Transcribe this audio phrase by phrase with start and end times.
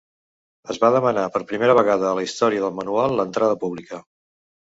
[0.73, 4.01] Es va demanar per primera vegada a la història del manual l'entrada pública.